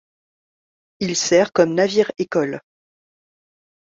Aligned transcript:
Il 0.99 1.15
sert 1.15 1.53
comme 1.53 1.75
navire-école. 1.75 2.61